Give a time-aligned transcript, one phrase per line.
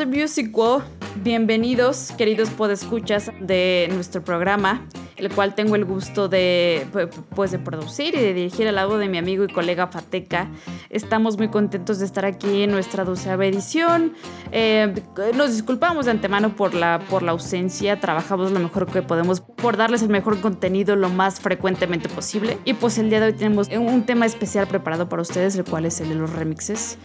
[0.00, 0.82] de Music Wow.
[1.16, 6.86] Bienvenidos, queridos podescuchas de nuestro programa, el cual tengo el gusto de,
[7.34, 10.50] pues, de producir y de dirigir al lado de mi amigo y colega Fateca.
[10.88, 14.14] Estamos muy contentos de estar aquí en nuestra doceava edición.
[14.52, 14.94] Eh,
[15.34, 18.00] nos disculpamos de antemano por la, por la ausencia.
[18.00, 22.56] Trabajamos lo mejor que podemos por darles el mejor contenido lo más frecuentemente posible.
[22.64, 25.84] Y pues el día de hoy tenemos un tema especial preparado para ustedes, el cual
[25.84, 26.96] es el de los remixes.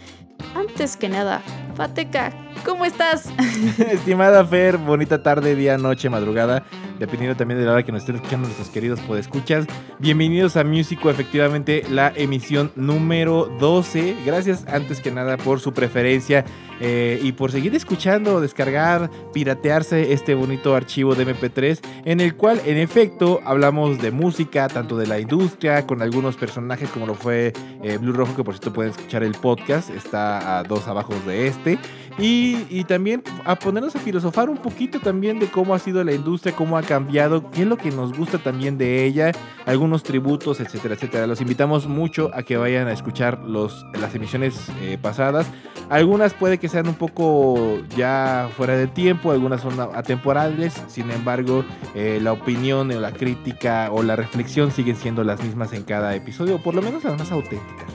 [0.53, 1.41] Antes que nada,
[1.75, 2.31] Fateca,
[2.65, 3.31] ¿cómo estás?
[3.77, 6.65] Estimada Fer, bonita tarde, día, noche, madrugada,
[6.99, 9.67] dependiendo también de la hora que nos estén escuchando nuestros queridos podescuchas.
[9.99, 14.17] Bienvenidos a Músico, efectivamente, la emisión número 12.
[14.25, 16.43] Gracias antes que nada por su preferencia
[16.81, 22.61] eh, y por seguir escuchando, descargar, piratearse este bonito archivo de MP3, en el cual,
[22.65, 27.53] en efecto, hablamos de música, tanto de la industria, con algunos personajes como lo fue
[27.83, 31.47] eh, Blue Rojo, que por cierto pueden escuchar el podcast, está a dos abajo de
[31.47, 31.79] este.
[32.17, 36.55] Y, también a ponernos a filosofar un poquito también de cómo ha sido la industria,
[36.55, 39.31] cómo ha cambiado, qué es lo que nos gusta también de ella,
[39.65, 41.27] algunos tributos, etcétera, etcétera.
[41.27, 45.47] Los invitamos mucho a que vayan a escuchar los, las emisiones eh, pasadas.
[45.89, 51.65] Algunas puede que sean un poco ya fuera de tiempo, algunas son atemporales, sin embargo
[51.95, 56.15] eh, la opinión o la crítica o la reflexión siguen siendo las mismas en cada
[56.15, 57.85] episodio, o por lo menos las más auténticas.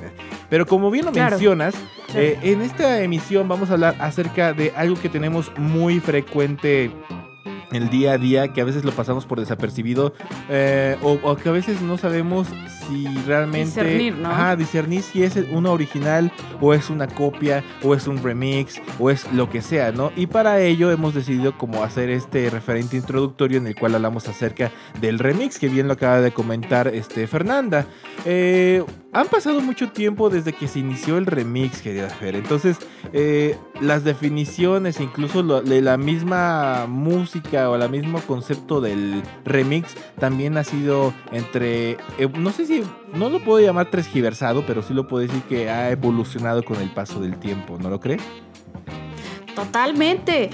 [0.51, 1.75] Pero como bien lo mencionas,
[2.15, 6.91] eh, en esta emisión vamos a hablar acerca de algo que tenemos muy frecuente
[7.73, 10.13] el día a día que a veces lo pasamos por desapercibido
[10.49, 12.49] eh, o, que a veces no sabemos
[12.89, 14.57] si realmente discernir, ¿no?
[14.57, 19.31] discernir si es una original o es una copia o es un remix o es
[19.33, 20.13] lo que sea, ¿no?
[20.17, 24.71] Y para ello hemos decidido como hacer este referente introductorio en el cual hablamos acerca
[25.01, 27.87] del remix que bien lo acaba de comentar este Fernanda.
[28.25, 28.83] Eh,
[29.13, 32.37] han pasado mucho tiempo desde que se inició el remix, querida Fer.
[32.37, 32.77] Entonces,
[33.13, 40.57] eh, las definiciones, incluso de la misma música o el mismo concepto del remix, también
[40.59, 41.93] ha sido entre.
[42.19, 42.83] Eh, no sé si.
[43.13, 46.91] No lo puedo llamar transgiversado, pero sí lo puedo decir que ha evolucionado con el
[46.91, 48.23] paso del tiempo, ¿no lo crees?
[49.57, 50.51] Totalmente.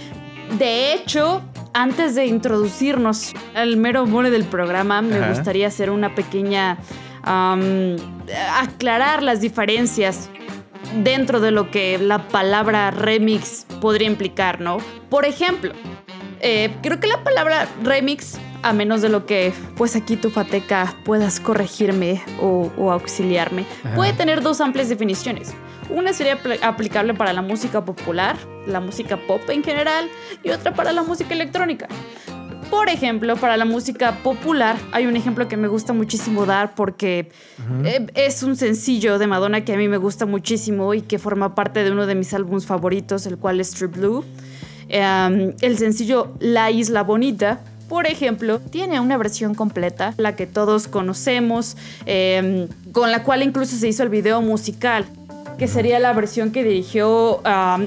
[0.59, 1.43] De hecho,
[1.75, 6.79] antes de introducirnos al mero mole del programa, me gustaría hacer una pequeña
[7.27, 10.31] aclarar las diferencias
[11.03, 14.79] dentro de lo que la palabra remix podría implicar, ¿no?
[15.11, 15.73] Por ejemplo,
[16.41, 20.95] eh, creo que la palabra remix, a menos de lo que pues aquí tu fateca
[21.05, 25.55] puedas corregirme o, auxiliarme, puede tener dos amplias definiciones.
[25.89, 28.37] Una sería aplicable para la música popular,
[28.67, 30.09] la música pop en general,
[30.43, 31.87] y otra para la música electrónica.
[32.71, 37.31] Por ejemplo, para la música popular, hay un ejemplo que me gusta muchísimo dar porque
[37.85, 41.55] eh, es un sencillo de Madonna que a mí me gusta muchísimo y que forma
[41.55, 44.25] parte de uno de mis álbumes favoritos, el cual es True Blue.
[44.89, 50.89] Em, el sencillo La Isla Bonita, por ejemplo, tiene una versión completa, la que todos
[50.89, 55.07] conocemos, em, con la cual incluso se hizo el video musical,
[55.57, 57.41] que sería la versión que dirigió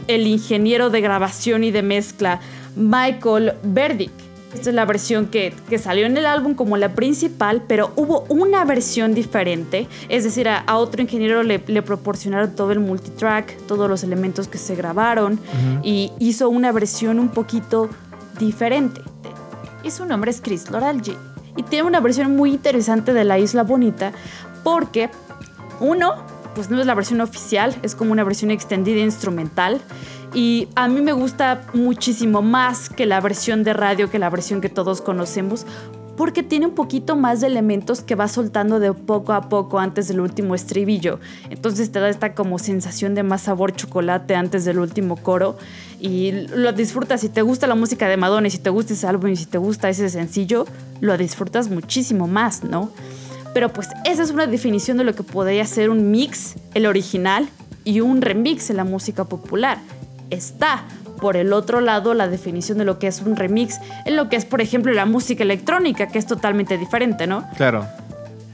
[0.07, 2.39] el ingeniero de grabación y de mezcla
[2.75, 4.28] Michael Verdick.
[4.53, 8.65] Esta es la versión que, salió en el álbum como la principal, pero hubo una
[8.65, 9.87] versión diferente.
[10.09, 14.75] Es decir, a, otro ingeniero le, proporcionaron todo el multitrack, todos los elementos que se
[14.75, 15.39] grabaron
[15.83, 17.89] y hizo una versión un poquito
[18.39, 19.01] diferente.
[19.83, 21.15] Y su nombre es Chris Loralgi.
[21.55, 24.13] Y tiene una versión muy interesante de La Isla Bonita
[24.63, 25.09] porque,
[25.79, 26.15] uno,
[26.55, 29.79] pues no es la versión oficial, es como una versión extendida instrumental
[30.33, 34.61] y a mí me gusta muchísimo más que la versión de radio, que la versión
[34.61, 35.65] que todos conocemos,
[36.15, 40.09] porque tiene un poquito más de elementos que va soltando de poco a poco antes
[40.09, 41.19] del último estribillo.
[41.49, 45.57] Entonces te da esta como sensación de más sabor chocolate antes del último coro
[45.99, 47.21] y lo disfrutas.
[47.21, 49.57] Si te gusta la música de Madonna si te gusta ese álbum y si te
[49.57, 50.65] gusta ese sencillo,
[50.99, 52.91] lo disfrutas muchísimo más, ¿no?
[53.53, 57.47] Pero pues esa es una definición de lo que podría ser un mix, el original,
[57.85, 59.79] y un remix en la música popular
[60.29, 60.85] está
[61.19, 64.37] por el otro lado la definición de lo que es un remix en lo que
[64.37, 67.45] es, por ejemplo, la música electrónica, que es totalmente diferente, ¿no?
[67.57, 67.85] Claro.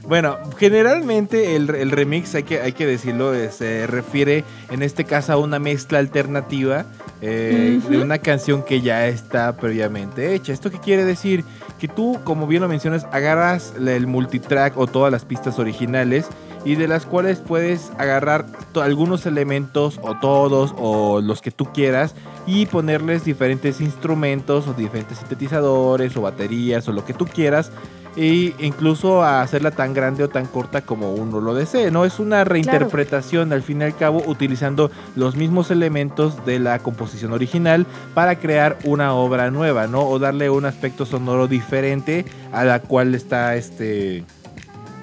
[0.08, 5.32] Bueno, generalmente el, remix, hay que, hay que decirlo, eh, se refiere en este caso
[5.32, 6.86] a una mezcla alternativa
[7.22, 10.52] eh, de una canción que ya está previamente hecha.
[10.52, 11.44] ¿Esto qué quiere decir?
[11.80, 16.26] Que tú, como bien lo mencionas, agarras el multitrack o todas las pistas originales
[16.66, 22.16] y de las cuales puedes agarrar algunos elementos o todos o los que tú quieras
[22.44, 27.70] y ponerles diferentes instrumentos o diferentes sintetizadores o baterías o lo que tú quieras
[28.16, 32.04] e incluso a hacerla tan grande o tan corta como uno lo desee, ¿no?
[32.04, 37.32] Es una reinterpretación al fin y al cabo utilizando los mismos elementos de la composición
[37.32, 40.08] original para crear una obra nueva, ¿no?
[40.08, 44.24] O darle un aspecto sonoro diferente a la cual está este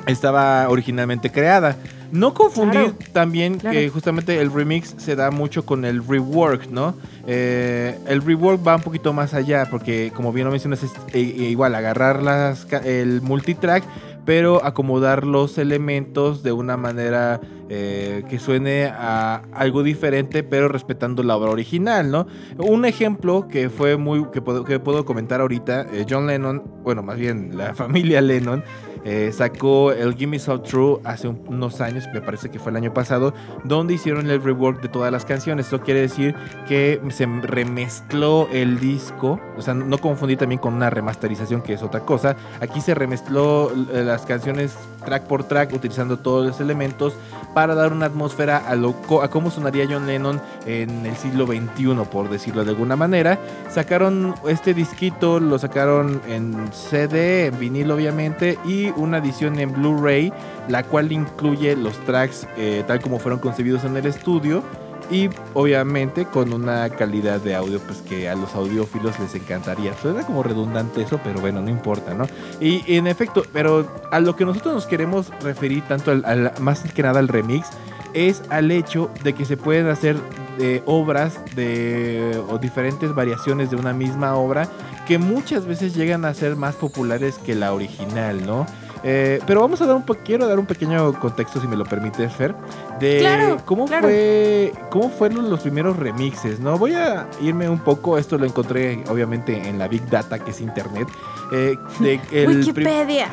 [0.08, 1.78] estaba originalmente creada.
[2.12, 6.96] No confundir también que justamente el remix se da mucho con el rework, ¿no?
[7.26, 11.20] Eh, el rework va un poquito más allá, porque como bien lo mencionas, es eh,
[11.20, 13.84] igual agarrar las, el multitrack,
[14.26, 21.24] pero acomodar los elementos de una manera eh, que suene a algo diferente, pero respetando
[21.24, 22.28] la obra original, ¿no?
[22.60, 27.18] Un ejemplo que fue muy que puedo, que puedo comentar ahorita, John Lennon, bueno, más
[27.18, 28.64] bien la familia Lennon
[29.06, 32.94] eh, sacó el Gimme So True hace unos años, me parece que fue el año
[32.94, 33.34] pasado,
[33.64, 35.66] donde hicieron el rework de todas las canciones.
[35.66, 36.36] Esto quiere decir
[36.68, 41.84] que se remezcló el disco, o sea, no confundí también con una remasterización, que es
[41.84, 42.36] otra cosa.
[42.62, 47.14] Aquí se remezcló eh, las canciones track por track, utilizando todos los elementos
[47.54, 51.96] para dar una atmósfera a, lo, a cómo sonaría John Lennon en el siglo XXI,
[52.12, 53.38] por decirlo de alguna manera.
[53.70, 60.32] Sacaron este disquito, lo sacaron en CD, en vinil obviamente, y una edición en Blu-ray,
[60.68, 64.64] la cual incluye los tracks eh, tal como fueron concebidos en el estudio
[65.12, 69.94] y obviamente con una calidad de audio pues que a los audiófilos les encantaría.
[70.02, 72.26] Suena como redundante eso, pero bueno, no importa, ¿no?
[72.60, 77.04] Y, en efecto, pero a lo que nosotros nos queremos referir tanto al, más que
[77.04, 77.70] nada al remix
[78.14, 80.16] es al hecho de que se pueden hacer
[80.60, 84.68] eh, obras de o diferentes variaciones de una misma obra
[85.08, 88.66] que muchas veces llegan a ser más populares que la original, ¿no?
[89.04, 92.28] Eh, pero vamos a dar un quiero dar un pequeño contexto, si me lo permite,
[92.30, 92.56] Fer,
[93.00, 96.78] de cómo fue cómo fueron los primeros remixes, ¿no?
[96.78, 100.62] Voy a irme un poco, esto lo encontré obviamente en la Big Data, que es
[100.62, 101.08] internet.
[101.52, 103.30] Eh, de el Wikipedia.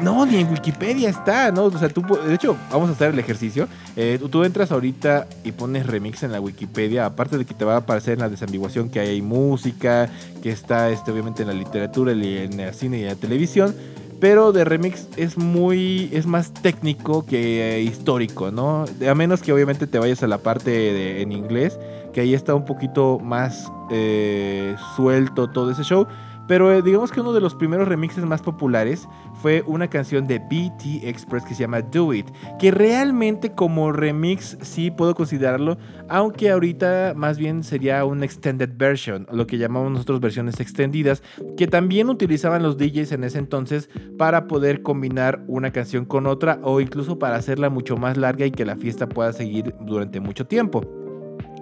[0.00, 1.64] No, ni en Wikipedia está, ¿no?
[1.64, 3.66] O sea, tú, de hecho, vamos a hacer el ejercicio.
[3.96, 7.74] Eh, tú, entras ahorita y pones remix en la Wikipedia, aparte de que te va
[7.74, 10.08] a aparecer en la desambiguación que hay música,
[10.42, 13.74] que está este, obviamente en la literatura, en el cine y en la televisión
[14.20, 18.84] pero de remix es muy, es más técnico que eh, histórico, ¿no?
[19.08, 21.78] A menos que obviamente te vayas a la parte en inglés,
[22.12, 26.06] que ahí está un poquito más eh, suelto todo ese show.
[26.48, 29.06] Pero eh, digamos que uno de los primeros remixes más populares
[29.40, 32.26] fue una canción de BT Express que se llama Do It,
[32.58, 35.76] que realmente como remix sí puedo considerarlo,
[36.08, 41.22] aunque ahorita más bien sería un extended version, lo que llamamos nosotros versiones extendidas,
[41.56, 46.58] que también utilizaban los DJs en ese entonces para poder combinar una canción con otra
[46.62, 50.46] o incluso para hacerla mucho más larga y que la fiesta pueda seguir durante mucho
[50.46, 50.97] tiempo.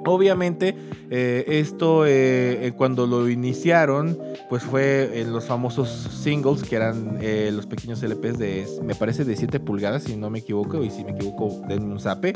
[0.06, 0.76] Obviamente,
[1.10, 4.18] eh, esto eh, cuando lo iniciaron,
[4.48, 9.24] pues fue en los famosos singles, que eran eh, los pequeños LPs de, me parece,
[9.24, 12.34] de 7 pulgadas, si no me equivoco, y si me equivoco, denme un zape.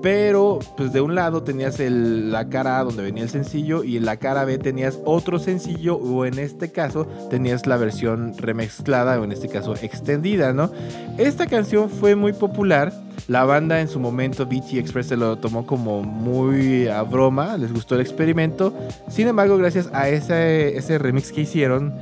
[0.00, 4.04] Pero, pues de un lado tenías la cara A donde venía el sencillo, y en
[4.04, 9.24] la cara B tenías otro sencillo, o en este caso, tenías la versión remezclada, o
[9.24, 10.70] en este caso extendida, ¿no?
[11.18, 12.92] Esta canción fue muy popular
[13.28, 17.72] la banda en su momento, BT Express, se lo tomó como muy a broma, les
[17.72, 18.72] gustó el experimento.
[19.08, 21.94] Sin embargo, gracias a ese, ese remix que hicieron,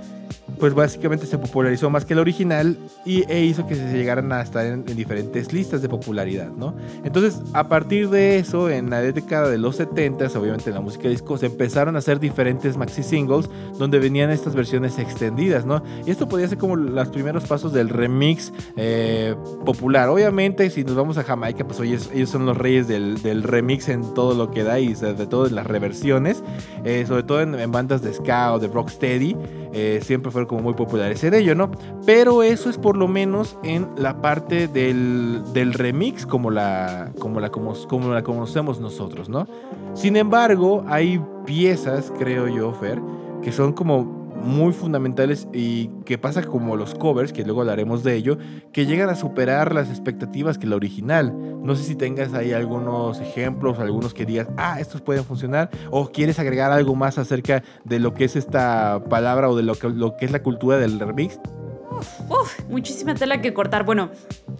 [0.58, 4.40] pues básicamente se popularizó más que el original y, e hizo que se llegaran a
[4.40, 6.74] estar en, diferentes listas de popularidad, ¿no?
[7.04, 11.08] Entonces, a partir de eso, en la década de los 70, obviamente en la música
[11.08, 15.82] disco, se empezaron a hacer diferentes maxi singles donde venían estas versiones extendidas, ¿no?
[16.06, 20.08] Y esto podía ser como los primeros pasos del remix eh, popular.
[20.08, 24.14] Obviamente, si nos vamos a Jamaica, pues ellos, ellos son los reyes del, remix en
[24.14, 26.42] todo lo que da y sobre todo en las reversiones,
[26.84, 29.36] eh, sobre todo en, bandas de ska o de rocksteady.
[29.72, 31.70] Eh, fueron como muy populares en ello, ¿no?
[32.04, 35.42] Pero eso es por lo menos en la parte del,
[35.72, 39.46] remix como la, como, la, como, como la conocemos nosotros, ¿no?
[39.94, 43.00] Sin embargo, hay piezas, creo yo, Fer,
[43.42, 48.14] que son como muy fundamentales y que pasa como los covers, que luego hablaremos de
[48.14, 48.38] ello,
[48.72, 51.34] que llegan a superar las expectativas que la original.
[51.62, 56.10] No sé si tengas ahí algunos ejemplos, algunos que digas, ah, estos pueden funcionar, o
[56.10, 59.88] quieres agregar algo más acerca de lo que es esta palabra o de lo que,
[59.88, 61.38] lo que es la cultura del remix.
[62.28, 63.84] Uf, muchísima tela que cortar.
[63.84, 64.10] Bueno,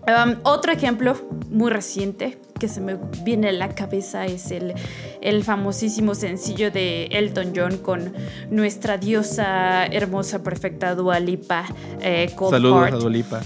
[0.06, 1.16] um, otro ejemplo
[1.50, 4.74] muy reciente que se me viene a la cabeza es el,
[5.20, 8.14] el famosísimo sencillo de Elton John con
[8.50, 11.66] nuestra diosa hermosa, perfecta Dualipa.
[12.00, 13.42] Eh, Saludos a Dualipa.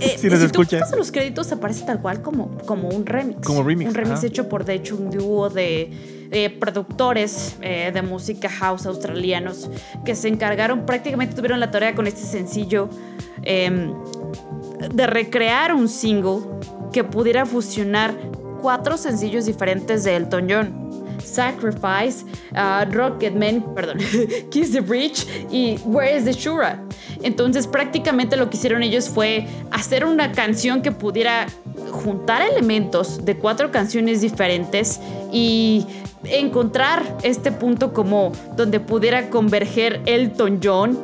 [0.00, 0.80] Eh, si nos si escucha.
[0.88, 3.46] Tú los créditos aparece tal cual como, como un remix.
[3.46, 3.88] Como remix.
[3.88, 8.86] Un remix hecho por, de hecho, un dúo de eh, productores eh, de música house
[8.86, 9.68] australianos
[10.04, 12.88] que se encargaron, prácticamente tuvieron la tarea con este sencillo
[13.42, 13.92] em,
[14.94, 16.40] de recrear un single
[16.90, 18.14] que pudiera fusionar
[18.62, 20.82] cuatro sencillos diferentes de Elton John.
[21.22, 23.98] Sacrifice, uh, Rocketman, perdón,
[24.50, 26.82] Kiss the Bridge y Where is the Shura.
[27.22, 31.46] Entonces prácticamente lo que hicieron ellos fue hacer una canción que pudiera
[31.92, 35.86] juntar elementos de cuatro canciones diferentes y
[36.24, 40.98] encontrar este punto como donde pudiera converger Elton John,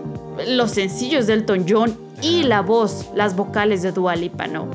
[0.46, 4.68] los sencillos de Elton John y la voz, las vocales de Dua Lipa, ¿no?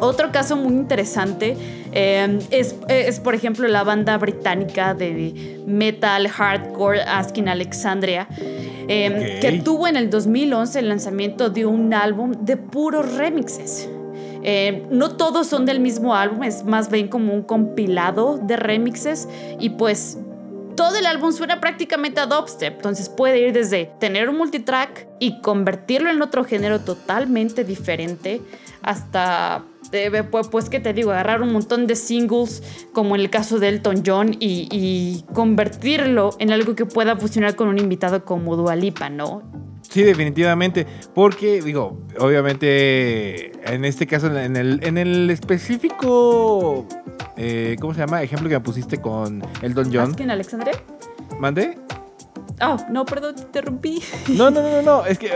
[0.00, 1.56] Otro caso muy interesante
[1.92, 8.26] eh, es, es, por ejemplo, la banda británica de metal hardcore Asking Alexandria,
[8.88, 13.90] eh, que tuvo en el 2011 el lanzamiento de un álbum de puros remixes.
[14.42, 19.28] Eh, no todos son del mismo álbum, es más bien como un compilado de remixes
[19.58, 20.18] y pues
[20.76, 25.42] todo el álbum suena prácticamente a dubstep, entonces puede ir desde tener un multitrack y
[25.42, 28.40] convertirlo en otro género totalmente diferente
[28.82, 33.30] hasta eh, pues, pues que te digo, agarrar un montón de singles como en el
[33.30, 38.56] caso de Elton John y, convertirlo en algo que pueda funcionar con un invitado como
[38.56, 39.42] Dualipa, ¿no?
[39.90, 40.86] Sí, definitivamente.
[41.14, 46.86] Porque, digo, obviamente, en este caso, en el, en el específico,
[47.36, 48.22] eh, ¿cómo se llama?
[48.22, 50.14] Ejemplo que me pusiste con el Don John.
[50.18, 50.72] en Alexandre?
[51.40, 51.76] ¿Mande?
[52.62, 54.02] Oh, no, perdón, te interrumpí.
[54.28, 55.28] No, no, no, no, es que,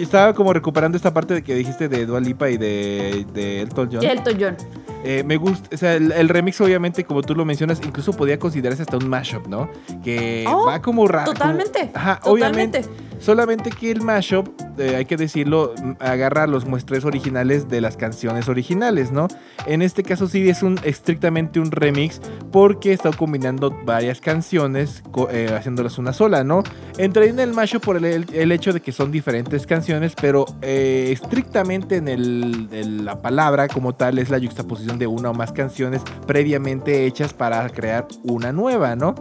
[0.00, 3.88] estaba como recuperando esta parte de que dijiste de Dua Lipa y de, de Elton
[3.92, 4.04] John.
[4.04, 4.56] Elton John.
[5.04, 8.82] Eh, me gusta, o sea, el, remix obviamente, como tú lo mencionas, incluso podía considerarse
[8.82, 9.70] hasta un mashup, ¿no?
[10.02, 11.32] Que oh, va como raro.
[11.32, 11.90] Totalmente.
[11.94, 12.84] ajá, obviamente.
[13.18, 18.48] Solamente que el mashup, eh, hay que decirlo, agarra los muestres originales de las canciones
[18.48, 19.28] originales, ¿no?
[19.66, 22.20] En este caso sí es un estrictamente un remix
[22.52, 26.62] porque está combinando varias canciones eh, haciéndolas una sola, ¿no?
[26.98, 31.96] Entra en el mashup por el, hecho de que son diferentes canciones, pero eh, estrictamente
[31.96, 37.06] en, el, la palabra como tal es la juxtaposición de una o más canciones previamente
[37.06, 39.14] hechas para crear una nueva, ¿no?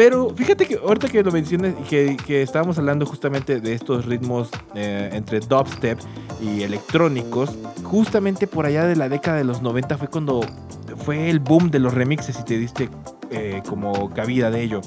[0.00, 4.48] Pero fíjate que ahorita que lo mencionas, que, que estábamos hablando justamente de estos ritmos
[4.74, 5.98] eh, entre dubstep
[6.40, 7.50] y electrónicos,
[7.82, 10.40] justamente por allá de la década de los 90 fue cuando
[11.04, 12.88] fue el boom de los remixes y te diste
[13.30, 14.80] eh, como cabida de ello.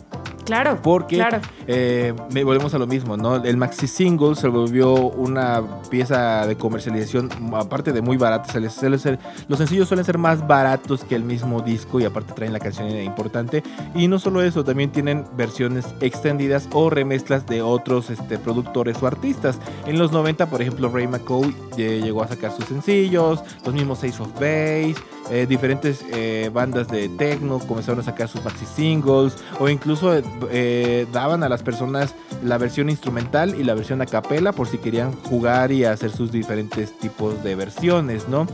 [0.46, 0.80] Claro.
[0.82, 1.40] Porque claro.
[1.68, 3.38] Eh, volvemos a lo mismo, ¿no?
[3.38, 8.52] El maxi single se volvió una pieza de comercialización, aparte de muy barata.
[8.52, 12.60] ser, los sencillos suelen ser más baratos que el mismo disco y aparte traen la
[12.60, 13.64] canción importante.
[13.96, 19.08] Y no solo eso, también tienen versiones extendidas o remezclas de otros este, productores o
[19.08, 19.60] artistas.
[19.86, 24.04] En los 90, por ejemplo, Ray McCoy eh, llegó a sacar sus sencillos, los mismos
[24.04, 24.96] Ace of Base.
[25.30, 31.08] Eh, diferentes eh, bandas de techno comenzaron a sacar sus maxi singles o incluso eh,
[31.14, 32.14] daban a las personas
[32.44, 36.32] la versión instrumental y la versión a capela por si querían jugar y hacer sus
[36.32, 38.48] diferentes tipos de versiones, ¿no?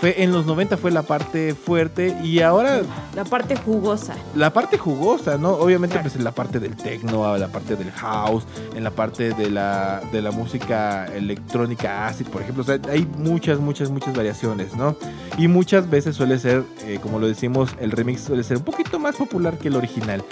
[0.00, 2.82] Fue, en los 90 fue la parte fuerte y ahora...
[3.16, 4.14] La parte jugosa.
[4.36, 5.50] La parte jugosa, ¿no?
[5.50, 8.44] Obviamente pues en la parte del techno, la parte del house,
[8.76, 12.62] en la parte de la, de la música electrónica acid, por ejemplo.
[12.62, 14.96] O sea, hay muchas, muchas, muchas variaciones, ¿no?
[15.36, 19.00] Y muchas veces suele ser, eh, como lo decimos, el remix suele ser un poquito
[19.00, 20.22] más popular que el original.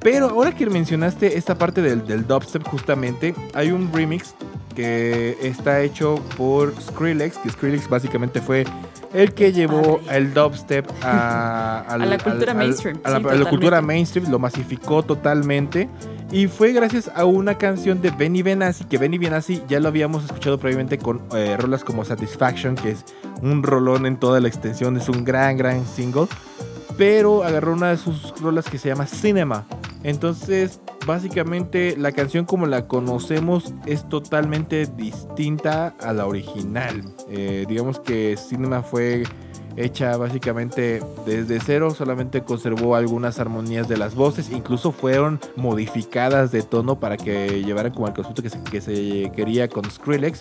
[0.00, 4.34] Pero ahora que mencionaste esta parte del, del dubstep, justamente, hay un remix
[4.74, 8.64] que está hecho por Skrillex, que Skrillex básicamente fue
[9.12, 13.00] el que llevó el dubstep a, la cultura mainstream.
[13.04, 15.88] a, la, cultura mainstream, lo masificó totalmente.
[16.32, 20.24] Y fue gracias a una canción de Benny Benassi, que Benny Benassi ya lo habíamos
[20.24, 23.04] escuchado previamente con eh, rolas como Satisfaction, que es
[23.42, 26.28] un rolón en toda la extensión, es un gran, gran single.
[26.96, 29.66] Pero agarró una de sus rolas que se llama Cinema.
[30.02, 37.02] Entonces, básicamente la canción como la conocemos es totalmente distinta a la original.
[37.28, 39.24] Eh, digamos que Cinema fue
[39.76, 46.62] hecha básicamente desde cero, solamente conservó algunas armonías de las voces, incluso fueron modificadas de
[46.62, 50.40] tono para que llevaran como el concepto que se, que se quería con Skrillex.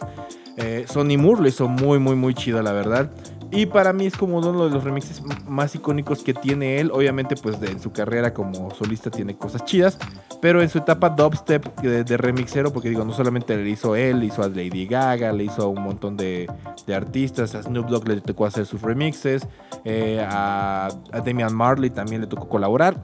[0.57, 3.11] Eh, Sonny Moore lo hizo muy, muy, muy chido, la verdad.
[3.51, 6.91] Y para mí es como uno de los remixes más icónicos que tiene él.
[6.91, 9.97] Obviamente, pues en su carrera como solista tiene cosas chidas.
[10.39, 14.27] Pero en su etapa dubstep de, remixero, porque digo, no solamente le hizo él, le
[14.27, 16.47] hizo a Lady Gaga, le hizo a un montón de,
[16.93, 17.55] artistas.
[17.55, 19.47] A Snoop Dogg le tocó hacer sus remixes.
[19.83, 20.89] Eh, a,
[21.25, 23.03] Damian Marley también le tocó colaborar.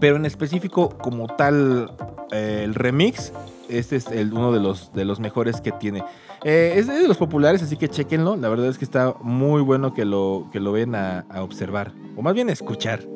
[0.00, 1.92] Pero en específico, como tal,
[2.32, 3.32] eh, el remix,
[3.70, 6.04] este es el, uno de los, de los mejores que tiene.
[6.44, 8.36] Eh, es de los populares, así que chequenlo.
[8.36, 11.92] La verdad es que está muy bueno que lo, que lo ven a, observar.
[12.16, 13.06] O más bien a escuchar.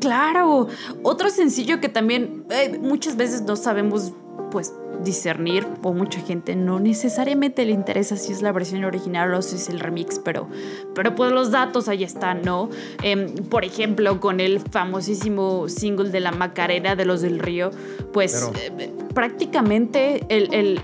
[0.00, 0.66] Claro,
[1.02, 4.12] otro sencillo que también eh, muchas veces no sabemos
[4.50, 9.42] pues discernir o mucha gente no necesariamente le interesa si es la versión original o
[9.42, 10.48] si es el remix, pero,
[10.94, 12.70] pero pues los datos ahí están, ¿no?
[13.02, 17.70] Em, por ejemplo, con el famosísimo single de la Macarena de los del Río,
[18.12, 20.26] pues eh, prácticamente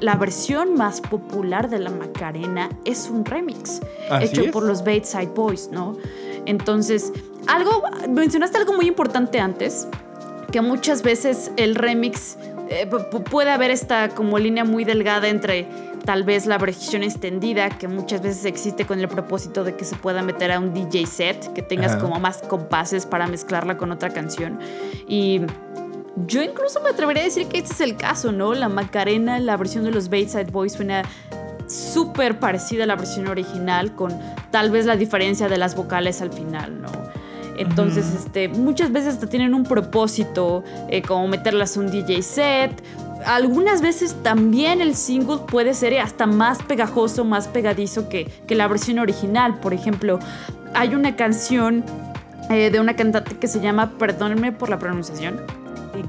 [0.00, 3.80] la versión más popular de la Macarena es un remix
[4.20, 5.96] hecho por los Bateside Boys, ¿no?
[6.46, 7.12] Entonces,
[7.46, 9.86] algo, mencionaste algo muy importante antes,
[10.50, 12.38] que muchas veces el remix
[12.70, 12.86] eh,
[13.30, 15.66] puede haber esta como línea muy delgada entre
[16.04, 19.96] tal vez la versión extendida que muchas veces existe con el propósito de que se
[19.96, 24.10] pueda meter a un DJ set, que tengas como más compases para mezclarla con otra
[24.10, 24.58] canción.
[25.06, 25.42] Y
[26.26, 28.54] yo incluso me atrevería a decir que este es el caso, ¿no?
[28.54, 31.02] La Macarena, la versión de los Bateside Boys suena
[31.66, 34.18] súper parecida a la versión original, con
[34.50, 36.88] tal vez la diferencia de las vocales al final, ¿no?
[37.58, 42.82] Entonces, este, muchas veces hasta tienen un propósito, eh, como meterlas un DJ set.
[43.26, 49.00] Algunas veces también el single puede ser hasta más pegajoso, más pegadizo que, la versión
[49.00, 49.58] original.
[49.58, 50.20] Por ejemplo,
[50.72, 51.84] hay una canción
[52.48, 55.40] eh, de una cantante que se llama, perdónenme por la pronunciación,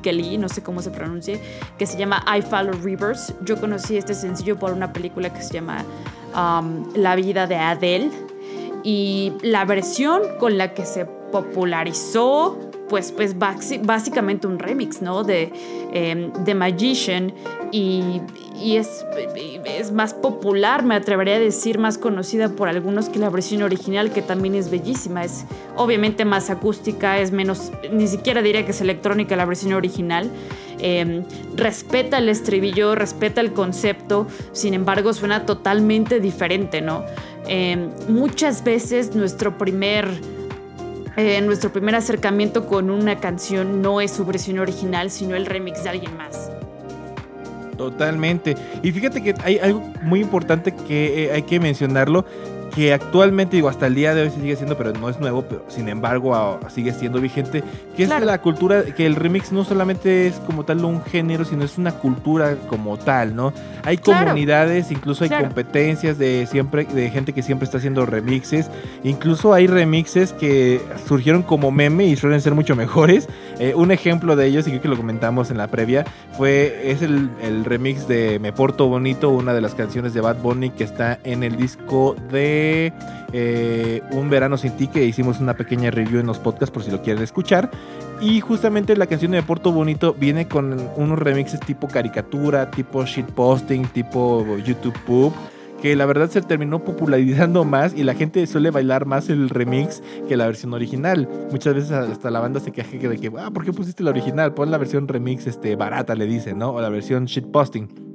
[0.03, 1.41] Kelly, no sé cómo se pronuncie,
[1.79, 3.33] que se llama I Follow Rivers.
[3.41, 5.83] Yo conocí este sencillo por una película que se llama
[6.35, 8.11] um, La vida de Adele.
[8.83, 12.57] Y la versión con la que se popularizó,
[12.89, 15.23] pues, pues básicamente un remix, ¿no?
[15.23, 15.51] De
[16.43, 17.33] The Magician
[17.71, 18.21] y,
[18.61, 19.05] es,
[19.65, 24.11] es, más popular, me atrevería a decir, más conocida por algunos que la versión original,
[24.11, 25.23] que también es bellísima.
[25.23, 25.45] Es
[25.77, 30.29] obviamente más acústica, es menos, ni siquiera diría que es electrónica la versión original.
[30.79, 31.23] Em,
[31.55, 37.03] respeta el estribillo, respeta el concepto, sin embargo suena totalmente diferente, ¿no?
[37.47, 40.07] Em, muchas veces nuestro primer
[41.19, 45.83] eh, nuestro primer acercamiento con una canción no es su versión original, sino el remix
[45.83, 46.51] de alguien más.
[47.77, 48.57] Totalmente.
[48.83, 52.25] Y fíjate que hay algo muy importante que eh, hay que mencionarlo,
[52.69, 55.43] que actualmente, digo, hasta el día de hoy se sigue siendo, pero no es nuevo,
[55.43, 57.63] pero sin embargo sigue siendo vigente,
[57.95, 61.63] que es la cultura, que el remix no solamente es como tal un género, sino
[61.63, 63.53] es una cultura como tal, ¿no?
[63.83, 68.69] Hay comunidades, incluso hay competencias de siempre, de gente que siempre está haciendo remixes,
[69.03, 73.27] incluso hay remixes que surgieron como meme y suelen ser mucho mejores.
[73.59, 76.05] Eh, un ejemplo de ellos, y creo que lo comentamos en la previa,
[76.37, 80.37] fue, es el, el remix de Me Porto Bonito, una de las canciones de Bad
[80.37, 82.58] Bunny que está en el disco de
[83.33, 86.91] eh, un verano sin ti, que hicimos una pequeña review en los podcasts por si
[86.91, 87.69] lo quieren escuchar.
[88.21, 93.87] Y justamente la canción de Puerto Bonito viene con unos remixes tipo caricatura, tipo shitposting,
[93.87, 95.33] tipo YouTube Poop
[95.81, 100.03] que la verdad se terminó popularizando más y la gente suele bailar más el remix
[100.27, 101.29] que la versión original.
[101.51, 104.53] Muchas veces hasta la banda se queja de que, ah, ¿por qué pusiste la original?
[104.53, 106.71] Pon la versión remix este, barata, le dicen, ¿no?
[106.71, 108.08] O la versión shitposting.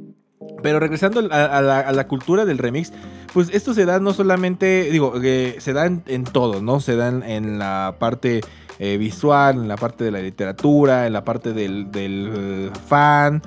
[0.65, 2.91] Pero regresando a, la, cultura del remix,
[3.35, 6.81] pues esto se da no solamente, digo, se da en, todo, ¿no?
[6.81, 8.41] Se da en, la parte
[8.79, 13.43] eh, visual, en la parte de la literatura, en la parte del, del fan.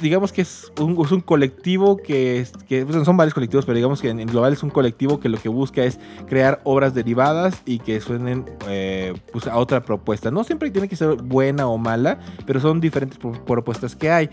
[0.00, 4.26] digamos que es un, colectivo que, que pues, son varios colectivos, pero digamos que en,
[4.26, 8.44] global es un colectivo que lo que busca es crear obras derivadas y que suenen
[8.66, 10.32] eh, pues, a otra propuesta.
[10.32, 14.30] No siempre tiene que ser buena o mala, pero son diferentes propuestas que hay.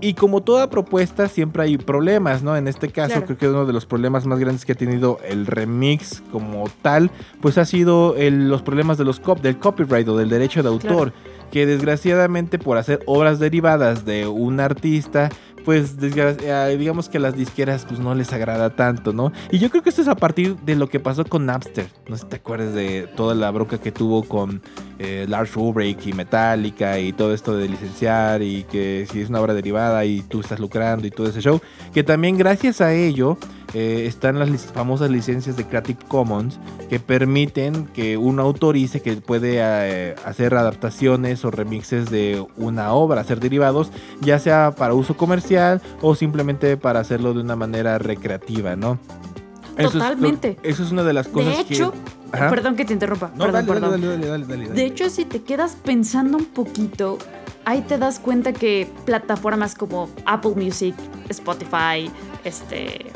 [0.00, 2.56] Y como toda propuesta, siempre hay problemas, ¿no?
[2.56, 5.46] En este caso, creo que uno de los problemas más grandes que ha tenido el
[5.46, 10.28] remix como tal, pues ha sido los problemas de los cop del copyright o del
[10.28, 11.12] derecho de autor.
[11.50, 15.30] Que desgraciadamente por hacer obras derivadas de un artista,
[15.64, 19.32] pues eh, digamos que a las disqueras pues no les agrada tanto, ¿no?
[19.50, 21.88] Y yo creo que esto es a partir de lo que pasó con Napster.
[22.08, 24.62] No sé si te acuerdas de toda la bronca que tuvo con
[24.98, 25.52] eh, Lars
[26.04, 30.22] y Metallica y todo esto de licenciar y que si es una obra derivada y
[30.22, 31.60] tú estás lucrando y todo ese show.
[31.92, 33.38] Que también gracias a ello
[33.74, 36.58] eh, están las famosas licencias de Creative Commons
[36.88, 43.20] que permiten que uno autorice que puede eh, hacer adaptaciones o remixes de una obra,
[43.20, 48.74] hacer derivados, ya sea para uso comercial o simplemente para hacerlo de una manera recreativa,
[48.74, 48.98] ¿no?
[49.78, 50.58] Totalmente.
[50.62, 51.92] Eso es, una de las cosas de hecho,
[52.30, 53.30] Perdón que te interrumpa.
[53.32, 54.74] perdón, perdón.
[54.74, 57.18] de hecho, si te quedas pensando un poquito,
[57.64, 60.94] ahí te das cuenta que plataformas como Apple Music,
[61.28, 62.10] Spotify,
[62.44, 63.06] este,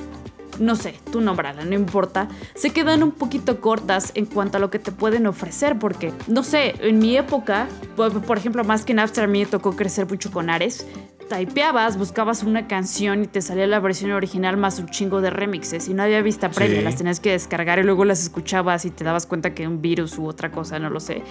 [0.58, 4.70] no sé, tú nombrala, no importa, se quedan un poquito cortas en cuanto a lo
[4.70, 8.98] que te pueden ofrecer, porque, no sé, en mi época, por, ejemplo, más que en
[8.98, 10.86] After, a mí me tocó crecer mucho con Ares,
[11.28, 15.88] typeabas, buscabas una canción y te salía la versión original más un chingo de remixes
[15.88, 19.04] y no había vista previa, las tenías que descargar y luego las escuchabas y te
[19.04, 21.22] dabas cuenta que un virus u otra cosa, no lo sé.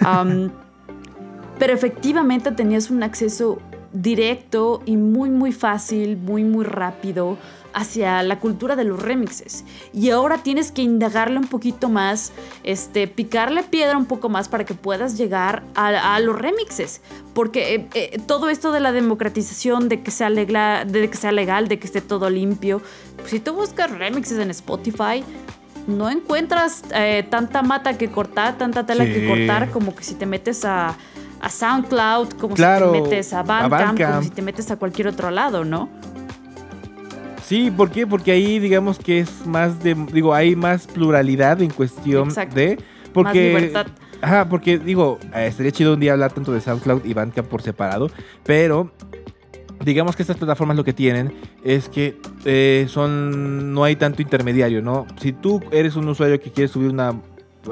[1.58, 3.58] pero efectivamente tenías un acceso
[3.92, 7.38] directo y muy muy fácil, muy muy rápido
[7.74, 9.64] hacia la cultura de los remixes.
[9.92, 12.32] Y ahora tienes que indagarle un poquito más,
[12.64, 17.00] este, picarle piedra un poco más para que puedas llegar a, los remixes.
[17.34, 21.32] Porque eh, eh, todo esto de la democratización, de que, sea legal, de que sea
[21.32, 22.82] legal, de que esté todo limpio,
[23.26, 25.24] si tú buscas remixes en Spotify,
[25.86, 30.26] no encuentras eh, tanta mata que cortar, tanta tela que cortar, como que si te
[30.26, 30.96] metes a,
[31.48, 35.64] SoundCloud, como si te metes a Bandcamp, como si te metes a cualquier otro lado,
[35.64, 35.88] ¿no?
[37.44, 38.06] Sí, ¿por qué?
[38.06, 42.78] Porque ahí digamos que es más de, digo, hay más pluralidad en cuestión de...
[43.12, 43.86] Porque, más libertad.
[44.22, 47.60] Ajá, porque digo, eh, sería chido un día hablar tanto de SoundCloud y Bandcamp por
[47.60, 48.08] separado,
[48.44, 48.92] pero
[49.84, 54.80] digamos que estas plataformas lo que tienen es que eh, son no hay tanto intermediario,
[54.80, 55.06] ¿no?
[55.20, 57.20] Si tú eres un usuario que quiere subir una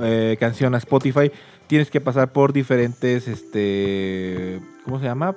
[0.02, 1.30] eh, canción a Spotify,
[1.68, 5.36] tienes que pasar por diferentes, este, ¿cómo se llama?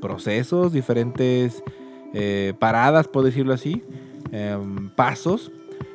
[0.00, 1.62] procesos, diferentes
[2.14, 3.82] eh, paradas, puedo decirlo así,
[4.32, 5.50] em, pasos,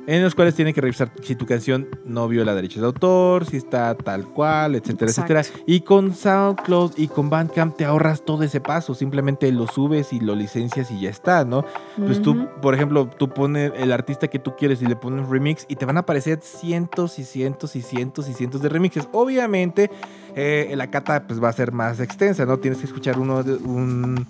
[0.06, 3.58] en los cuales tienen que revisar si tu canción no viola derechos de autor, si
[3.58, 5.42] está tal cual, etcétera, etcétera.
[5.66, 10.20] Y con SoundCloud y con Bandcamp te ahorras todo ese paso, simplemente lo subes y
[10.20, 11.66] lo licencias y ya está, ¿no?
[11.96, 15.66] Pues tú, por ejemplo, tú pones el artista que tú quieres y le pones remix
[15.70, 19.08] y te van a aparecer cientos y cientos y cientos y cientos de remixes.
[19.14, 19.90] Obviamente,
[20.36, 22.58] eh, la cata pues va a ser más extensa, ¿no?
[22.58, 24.26] Tienes que escuchar uno de un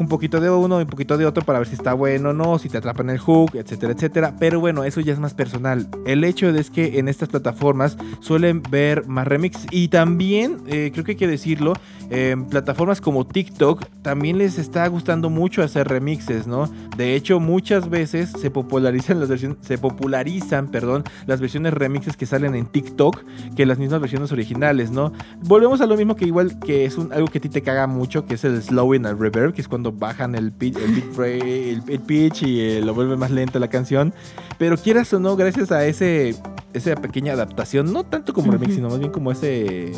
[0.00, 2.32] un poquito de uno y un poquito de otro para ver si está bueno o
[2.32, 4.34] no, si te atrapan el hook, etcétera, etcétera.
[4.40, 5.88] Pero bueno, eso ya es más personal.
[6.06, 11.04] El hecho es que en estas plataformas suelen ver más remixes y también, eh, creo
[11.04, 11.74] que hay que decirlo,
[12.08, 16.68] en plataformas como TikTok también les está gustando mucho hacer remixes, ¿no?
[16.96, 22.24] De hecho, muchas veces se popularizan las versiones, se popularizan, perdón, las versiones remixes que
[22.24, 23.22] salen en TikTok
[23.54, 25.12] que las mismas versiones originales, ¿no?
[25.42, 28.24] Volvemos a lo mismo que igual que es algo que a ti te caga mucho,
[28.24, 32.42] que es el slowing al reverb, que es cuando bajan el, pitch, el, el, pitch
[32.42, 34.12] y eh, lo vuelve más lento la canción.
[34.58, 36.36] Pero quieras o no, gracias a ese
[36.72, 39.92] esa pequeña adaptación, no tanto como remix, sino más bien como ese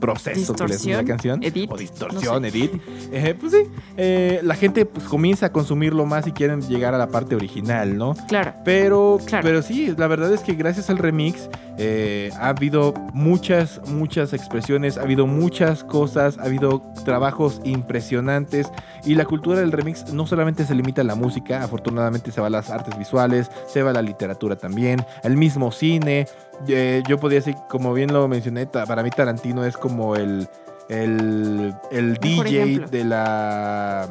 [0.00, 1.40] proceso que le hace la canción.
[1.68, 2.72] O distorsión, edit.
[3.12, 3.62] Eh, pues sí,
[3.96, 7.96] eh, la gente pues, comienza a consumirlo más y quieren llegar a la parte original,
[7.96, 8.14] ¿no?
[8.28, 8.54] Claro.
[8.64, 14.32] Pero, pero sí, la verdad es que gracias al remix eh, ha habido muchas, muchas
[14.32, 18.70] expresiones, ha habido muchas cosas, ha habido trabajos impresionantes
[19.04, 22.48] y la cultura del remix no solamente se limita a la música, afortunadamente se va
[22.48, 26.26] a las artes visuales, se va a la literatura también, al mismo cine.
[26.68, 30.48] Eh, yo podría decir, como bien lo mencioné, para mí Tarantino es como el,
[30.88, 34.08] el, el DJ de la,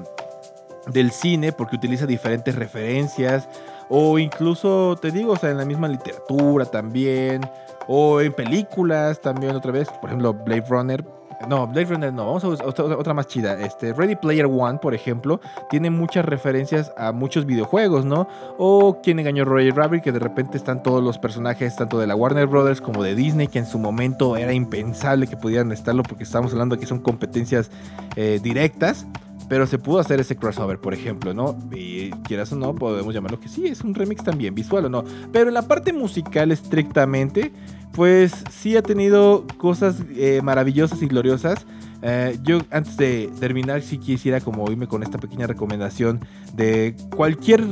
[0.88, 3.47] del cine porque utiliza diferentes referencias
[3.89, 7.41] o incluso, te digo, o sea, en la misma literatura también.
[7.88, 9.88] O en películas también otra vez.
[10.02, 11.06] Por ejemplo, Blade Runner.
[11.47, 12.25] No, Blade Runner no.
[12.25, 13.60] Vamos a otra, más chida.
[13.60, 18.27] Este, Ready Player One, por ejemplo, tiene muchas referencias a muchos videojuegos, ¿no?
[18.58, 22.08] O Quien engañó a Roger Rabbit, que de repente están todos los personajes, tanto de
[22.08, 26.03] la Warner Brothers como de Disney, que en su momento era impensable que pudieran estarlo,
[26.03, 27.71] porque estamos hablando que son competencias
[28.15, 29.06] eh, directas.
[29.49, 31.56] Pero se pudo hacer ese crossover, por ejemplo, ¿no?
[31.71, 35.03] Y quieras o no, podemos llamarlo que sí, es un remix también, visual o no.
[35.32, 37.51] Pero en la parte musical estrictamente,
[37.93, 41.65] pues sí ha tenido cosas eh, maravillosas y gloriosas.
[42.01, 46.19] Eh, yo antes de terminar sí quisiera como irme con esta pequeña recomendación
[46.53, 47.63] de cualquier,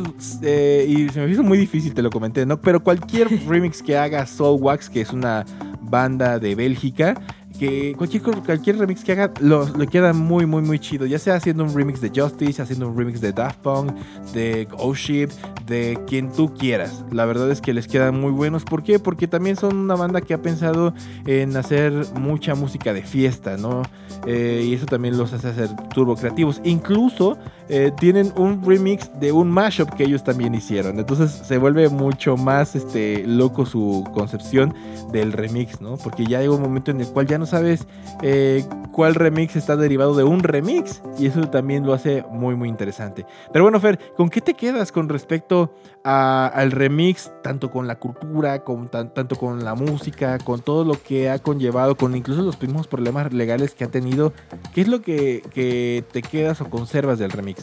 [0.41, 2.61] eh, y se me hizo muy difícil, te lo comenté, ¿no?
[2.61, 5.45] Pero cualquier remix que haga Soulwax, que es una
[5.81, 7.15] banda de Bélgica,
[7.61, 11.05] que cualquier, cualquier remix que haga lo, le queda muy, muy, muy chido.
[11.05, 13.91] Ya sea haciendo un remix de Justice, haciendo un remix de Daft Punk,
[14.33, 15.29] de Ghost Ship,
[15.67, 17.05] de quien tú quieras.
[17.11, 18.63] La verdad es que les quedan muy buenos.
[18.63, 18.97] ¿Por qué?
[18.97, 20.95] Porque también son una banda que ha pensado
[21.27, 23.83] en hacer mucha música de fiesta, ¿no?
[24.25, 26.61] Eh, y eso también los hace hacer turbo creativos.
[26.63, 27.37] Incluso
[27.73, 30.99] eh, tienen un remix de un mashup que ellos también hicieron.
[30.99, 34.75] Entonces se vuelve mucho más este, loco su concepción
[35.13, 35.95] del remix, ¿no?
[35.95, 37.87] Porque ya llega un momento en el cual ya no sabes
[38.23, 41.01] eh, cuál remix está derivado de un remix.
[41.17, 43.25] Y eso también lo hace muy, muy interesante.
[43.53, 47.31] Pero bueno, Fer, ¿con qué te quedas con respecto al remix?
[47.41, 51.95] Tanto con la cultura, con, tanto con la música, con todo lo que ha conllevado,
[51.95, 54.33] con incluso los mismos problemas legales que ha tenido.
[54.73, 57.60] ¿Qué es lo que, que te quedas o conservas del remix?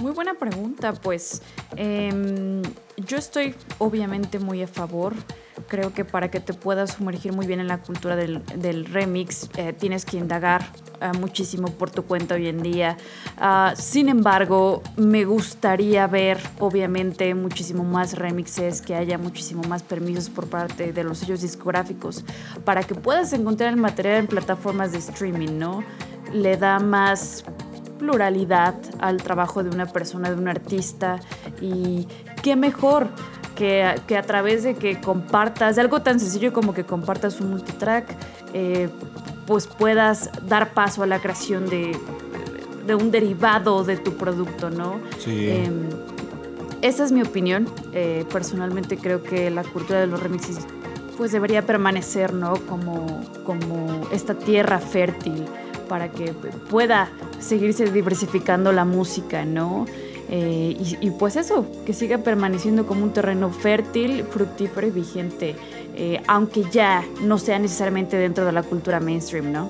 [0.00, 1.42] Muy buena pregunta, pues
[1.76, 2.62] em,
[2.96, 5.14] yo estoy obviamente muy a favor.
[5.68, 9.74] Creo que para que te puedas sumergir muy bien en la cultura del, remix, eh,
[9.74, 10.64] tienes que indagar
[11.00, 12.96] ah, muchísimo por tu cuenta hoy en día.
[13.36, 20.30] Ah, sin embargo, me gustaría ver, obviamente, muchísimo más remixes, que haya muchísimo más permisos
[20.30, 22.24] por parte de los sellos discográficos
[22.64, 25.84] para que puedas encontrar el material en plataformas de streaming, ¿no?
[26.32, 27.44] Le da más
[28.00, 31.20] pluralidad al trabajo de una persona, de un artista
[31.60, 32.08] y
[32.42, 33.08] qué mejor
[33.54, 38.06] que, a través de que compartas, de algo tan sencillo como que compartas un multitrack,
[38.54, 38.88] eh,
[39.46, 41.94] pues puedas dar paso a la creación de,
[42.86, 44.98] de, un derivado de tu producto, ¿no?
[45.18, 45.50] Sí.
[45.50, 45.90] Em,
[46.80, 47.68] esa es mi opinión.
[47.92, 50.60] Eh, personalmente creo que la cultura de los remixes
[51.18, 52.54] pues debería permanecer, ¿no?
[52.66, 55.44] Como, como esta tierra fértil
[55.90, 56.32] para que
[56.70, 59.86] pueda seguirse diversificando la música, ¿no?
[60.28, 65.56] Eh, y, pues eso, que siga permaneciendo como un terreno fértil, fructífero y vigente,
[65.96, 69.68] eh, aunque ya no sea necesariamente dentro de la cultura mainstream, ¿no?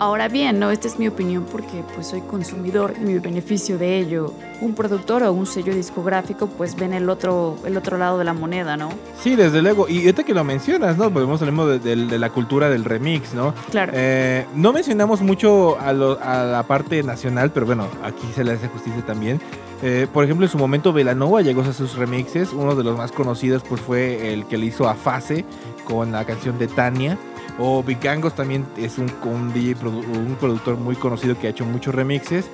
[0.00, 3.98] Ahora bien, no, esta es mi opinión porque pues soy consumidor y mi beneficio de
[3.98, 4.34] ello.
[4.60, 8.34] Un productor o un sello discográfico pues ven el otro, el otro lado de la
[8.34, 8.90] moneda, ¿no?
[9.18, 9.88] Sí, desde luego.
[9.88, 11.10] Y ahorita que lo mencionas, ¿no?
[11.10, 13.54] Podemos hablar de, de, la cultura del remix, ¿no?
[13.70, 13.92] Claro.
[13.94, 18.68] Eh, no mencionamos mucho a, a, la parte nacional, pero bueno, aquí se le hace
[18.68, 19.40] justicia también.
[19.82, 22.52] Eh, por ejemplo, en su momento Velanova llegó a sus remixes.
[22.52, 25.44] Uno de los más conocidos pues fue el que le hizo a Fase
[25.84, 27.18] con la canción de Tania.
[27.58, 32.46] O Vicangos también es un, un, un productor muy conocido que ha hecho muchos remixes.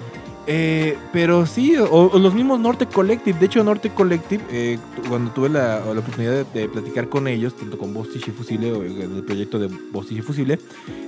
[0.49, 3.39] Eh, pero sí, o, los mismos Norte Collective.
[3.39, 4.79] De hecho, Norte Collective, eh,
[5.09, 9.17] cuando tuve la, oportunidad de, platicar con ellos, tanto con Bostich y Fusile, o en
[9.17, 10.59] el proyecto de Bostich y Fusile,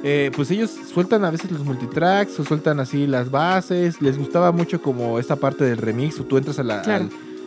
[0.03, 4.03] eh, pues ellos sueltan a veces los multitracks, o sueltan así las bases.
[4.03, 6.71] Les gustaba mucho como esta parte del remix, o tú entras al,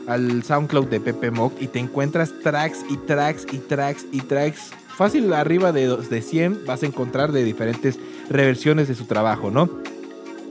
[0.08, 4.72] al, SoundCloud de Pepe Mock y te encuentras tracks y tracks y tracks y tracks.
[4.96, 8.00] Fácil, arriba de, de 100 vas a encontrar de diferentes
[8.30, 9.70] reversiones de su trabajo, ¿no?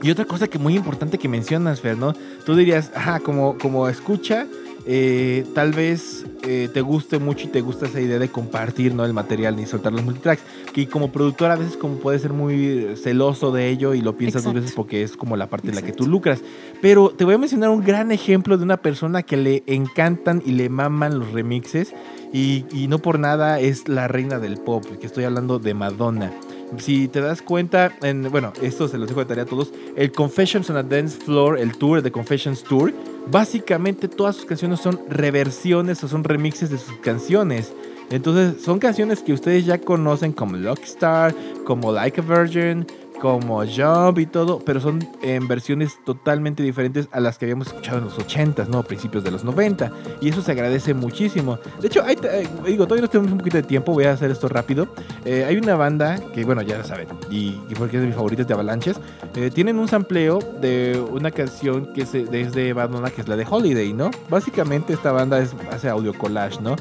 [0.01, 2.13] Y otra cosa que muy importante que mencionas, Fer, ¿no?
[2.45, 4.47] Tú dirías, ajá, como, como escucha,
[4.85, 9.05] eh, tal vez eh, te guste mucho y te gusta esa idea de compartir ¿no?
[9.05, 10.41] el material y soltar los multitracks.
[10.73, 14.43] Que como productor a veces como puede ser muy celoso de ello y lo piensas
[14.43, 16.41] dos veces porque es como la parte en la que tú lucras.
[16.81, 20.53] Pero te voy a mencionar un gran ejemplo de una persona que le encantan y
[20.53, 21.93] le maman los remixes.
[22.33, 26.31] Y, y no por nada es la reina del pop, que estoy hablando de Madonna
[26.77, 30.11] si te das cuenta, en, bueno, esto se los dejo de tarea a todos, el
[30.11, 32.93] Confessions on a Dance Floor, el tour de Confessions Tour,
[33.27, 37.73] básicamente todas sus canciones son reversiones o son remixes de sus canciones.
[38.09, 42.85] Entonces son canciones que ustedes ya conocen como Lucky Star, como Like a Virgin,
[43.21, 47.99] como Jump y todo, pero son en versiones totalmente diferentes a las que habíamos escuchado
[47.99, 48.81] en los 80s, ¿no?
[48.81, 49.91] Principios de los 90.
[50.21, 51.59] Y eso se agradece muchísimo.
[51.79, 54.31] De hecho, hay, eh, digo, todavía nos tenemos un poquito de tiempo, voy a hacer
[54.31, 54.87] esto rápido.
[55.23, 58.47] Eh, hay una banda que, bueno, ya la saben, y, porque es de mis favoritos
[58.47, 58.99] de Avalanches,
[59.35, 63.45] eh, tienen un sampleo de una canción que es desde Madonna, que es la de
[63.47, 64.09] Holiday, ¿no?
[64.31, 66.75] Básicamente esta banda es, hace audio collage, ¿no?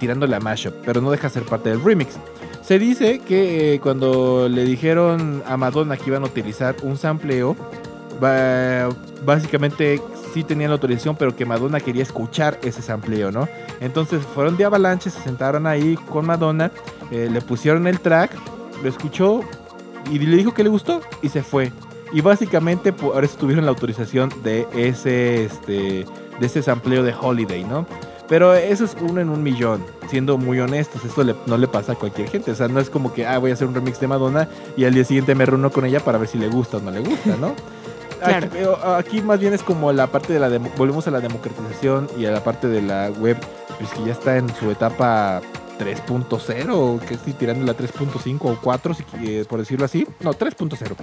[0.00, 2.18] tirándole a mashup, pero no deja ser parte del remix.
[2.68, 7.56] Se dice que eh, cuando le dijeron a Madonna que iban a utilizar un sampleo,
[9.24, 10.02] básicamente
[10.34, 13.48] sí tenían la autorización, pero que Madonna quería escuchar ese sampleo, ¿no?
[13.80, 16.70] Entonces fueron de Avalanche, se sentaron ahí con Madonna,
[17.10, 18.32] eh, le pusieron el track,
[18.82, 19.40] lo escuchó
[20.12, 21.72] y le dijo que le gustó y se fue.
[22.12, 26.04] Y básicamente por eso tuvieron la autorización de ese, este,
[26.38, 27.86] de ese sampleo de Holiday, ¿no?
[28.28, 31.04] Pero eso es uno en un millón, siendo muy honestos.
[31.04, 32.50] Esto no le pasa a cualquier gente.
[32.50, 34.84] O sea, no es como que, ah, voy a hacer un remix de Madonna y
[34.84, 37.00] al día siguiente me reúno con ella para ver si le gusta o no le
[37.00, 37.54] gusta, ¿no?
[38.18, 38.96] Claro.
[38.96, 40.48] Aquí, más bien es como la parte de la...
[40.76, 43.36] volvemos a la democratización y a la parte de la web,
[43.78, 45.40] pues que ya está en su etapa
[45.78, 49.04] 3.0, que estoy tirando la 3.5 o 4, si,
[49.44, 50.04] por decirlo así.
[50.20, 50.96] No, 3.0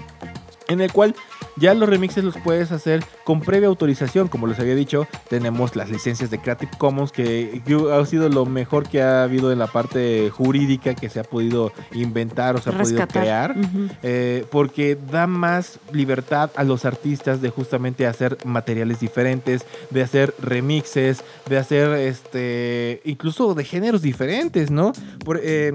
[0.68, 1.16] en el cual
[1.58, 5.90] ya los remixes los puedes hacer con previa autorización, como les había dicho, tenemos las
[5.90, 10.30] licencias de Creative Commons que, ha sido lo mejor que ha habido en la parte
[10.30, 13.56] jurídica que se ha podido inventar o se ha podido crear,
[14.04, 20.34] eh, porque da más libertad a los artistas de justamente hacer materiales diferentes, de hacer
[20.40, 24.94] remixes, de hacer este, incluso de géneros diferentes, ¿no?
[25.24, 25.74] Por, eh,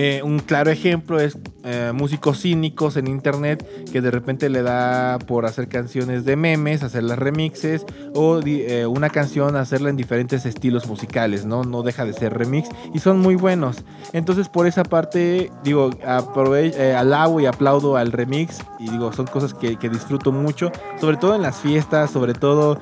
[0.00, 5.18] eh, un claro ejemplo es eh, músicos cínicos en internet que de repente le da
[5.18, 7.84] por hacer canciones de memes, hacer las remixes
[8.14, 11.64] o eh, una canción hacerla en diferentes estilos musicales, ¿no?
[11.64, 13.84] No deja de ser remix y son muy buenos.
[14.12, 19.76] Entonces por esa parte digo, alabo y aplaudo al remix y digo, son cosas que,
[19.88, 22.78] disfruto mucho, sobre todo en las fiestas, sobre todo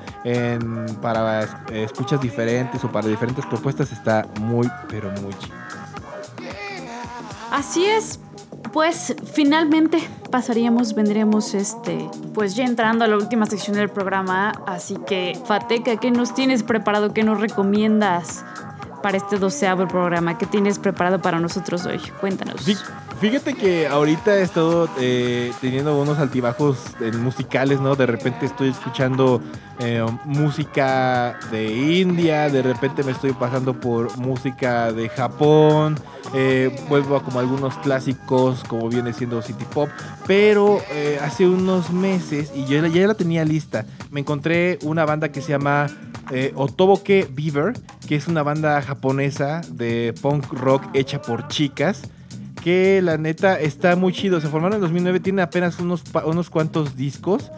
[1.01, 5.66] para escuchas diferentes o para diferentes propuestas está muy, pero muy chido.
[7.57, 8.19] Así es,
[8.71, 14.95] pues finalmente pasaríamos, vendríamos este, pues ya entrando a la última sección del programa, así
[15.07, 17.15] que Fateca, ¿qué nos tienes preparado?
[17.15, 18.45] ¿Qué nos recomiendas
[19.01, 20.37] para este doceavo programa?
[20.37, 21.99] ¿Qué tienes preparado para nosotros hoy?
[22.21, 22.63] Cuéntanos.
[23.19, 26.77] Fíjate que ahorita he estado eh, teniendo unos altibajos
[27.19, 27.95] musicales, ¿no?
[27.95, 29.41] De repente estoy escuchando
[29.79, 35.95] eh, música de India, de repente me estoy pasando por música de Japón,
[36.35, 39.89] eh, vuelvo a como algunos clásicos como viene siendo City Pop,
[40.27, 40.79] pero
[41.23, 45.53] hace unos meses, y yo ya la tenía lista, me encontré una banda que se
[45.53, 45.87] llama
[46.53, 47.73] Otoboke Beaver,
[48.07, 52.03] que es una banda japonesa de punk rock hecha por chicas
[52.63, 54.41] que la neta está muy chido.
[54.41, 57.51] Se formaron en 2009, tiene apenas unos, unos cuantos discos.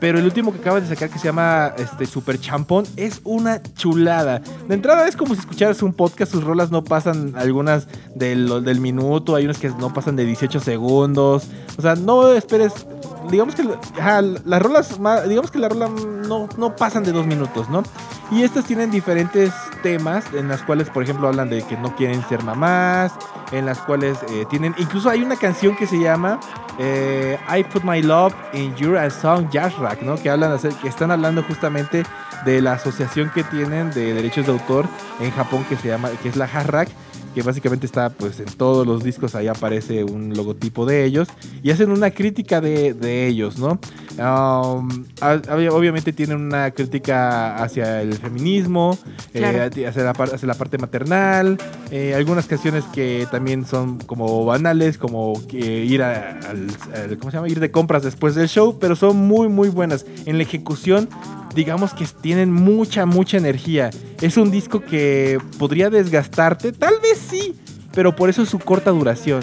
[0.00, 3.62] Pero el último que acaba de sacar, que se llama este, Super Champón, es una
[3.62, 4.40] chulada.
[4.68, 8.80] De entrada es como si escucharas un podcast, sus rolas no pasan algunas del, del
[8.80, 11.46] minuto, hay unas que no pasan de 18 segundos.
[11.78, 12.86] O sea, no esperes
[13.30, 17.82] digamos que las rolas, digamos que las rolas no, no pasan de dos minutos, ¿no?
[18.30, 22.26] Y estas tienen diferentes temas en las cuales, por ejemplo, hablan de que no quieren
[22.28, 23.12] ser mamás,
[23.52, 26.40] en las cuales eh, tienen, incluso hay una canción que se llama
[26.78, 30.16] eh, I Put My Love in Your Song Jazz Rack, ¿no?
[30.16, 32.04] Que hablan, que están hablando justamente
[32.44, 34.86] de la asociación que tienen de derechos de autor
[35.20, 36.88] en Japón que se llama, que es la Rack
[37.34, 41.28] que básicamente está pues en todos los discos, ahí aparece un logotipo de ellos
[41.62, 43.80] y hacen una crítica de, de ellos, ¿no?
[44.16, 48.96] Um, obviamente tienen una crítica hacia el feminismo,
[49.32, 51.58] eh, hacia, la, hacia, la, parte maternal,
[51.90, 57.48] eh, algunas canciones que también son como banales, como ir a, al, ¿cómo se llama?
[57.48, 60.06] Ir de compras después del show, pero son muy muy buenas.
[60.26, 61.08] En la ejecución
[61.54, 63.90] digamos que tienen mucha, mucha energía.
[64.20, 67.54] Es un disco que podría desgastarte, tal vez sí,
[67.92, 69.42] pero por eso es su corta duración.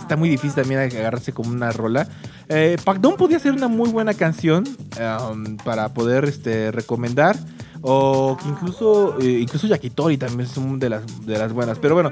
[0.00, 2.08] Está muy difícil también agarrarse como una rola.
[2.48, 2.76] Eh,
[3.18, 4.64] podría ser una muy buena canción
[5.00, 7.36] um, para poder este, recomendar.
[7.82, 11.78] O que incluso, eh, incluso Yakitori también es una de las, de las buenas.
[11.78, 12.10] Pero bueno,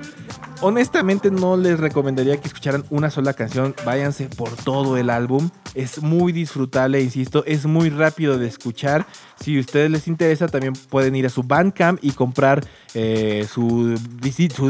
[0.61, 3.75] honestamente no les recomendaría que escucharan una sola canción.
[3.85, 5.51] Váyanse por todo el álbum.
[5.75, 7.45] Es muy disfrutable, insisto.
[7.47, 9.07] Es muy rápido de escuchar.
[9.40, 12.64] Si a ustedes les interesa, también pueden ir a su Bandcamp y comprar
[12.95, 13.99] eh, su,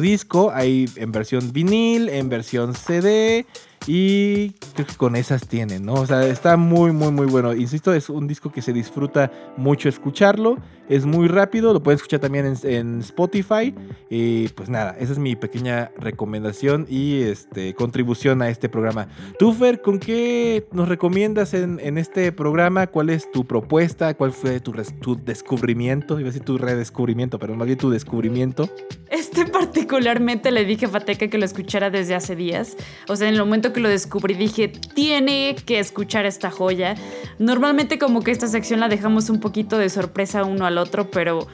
[0.01, 0.51] disco.
[0.55, 3.47] Hay en versión vinil, en versión CD.
[3.87, 5.95] Y creo que con esas tienen, ¿no?
[5.95, 7.53] O sea, está muy, muy, muy bueno.
[7.53, 10.57] Insisto, es un disco que se disfruta mucho escucharlo.
[10.89, 13.75] Es muy rápido, lo pueden escuchar también en, Spotify.
[14.09, 19.09] Y pues nada, esa es mi pequeña recomendación y este, contribución a este programa.
[19.39, 22.87] Tú, Fer, ¿con qué nos recomiendas en, este programa?
[22.87, 24.15] ¿Cuál es tu propuesta?
[24.15, 26.19] ¿Cuál fue tu, tu descubrimiento?
[26.19, 28.69] Iba a decir tu redescubrimiento, pero más bien tu descubrimiento.
[29.11, 32.77] Este particularmente le dije a Fateca que lo escuchara desde hace días.
[33.09, 36.97] O sea, en el momento que lo descubrí dije, tiene que escuchar esta joya.
[37.39, 41.47] Normalmente como que esta sección la dejamos un poquito de sorpresa uno al otro, pero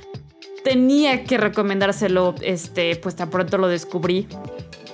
[0.64, 4.26] tenía que recomendárselo, este, pues tan pronto lo descubrí.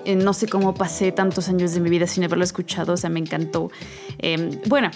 [0.04, 3.10] Eh, no sé cómo pasé tantos años de mi vida sin haberlo escuchado, o sea,
[3.10, 3.70] me encantó.
[4.18, 4.90] Em, bueno,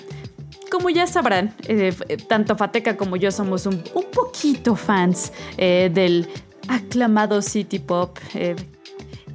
[0.71, 1.93] como ya sabrán, eh,
[2.29, 6.29] tanto Fateca como yo somos un, poquito fans eh, del
[6.69, 8.19] aclamado City Pop